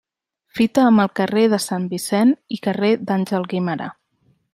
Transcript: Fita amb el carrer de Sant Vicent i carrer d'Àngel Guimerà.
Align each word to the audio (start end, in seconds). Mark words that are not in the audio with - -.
Fita 0.59 0.85
amb 0.91 1.01
el 1.03 1.11
carrer 1.19 1.43
de 1.51 1.59
Sant 1.65 1.85
Vicent 1.91 2.31
i 2.57 2.59
carrer 2.69 2.91
d'Àngel 3.11 3.47
Guimerà. 3.53 3.91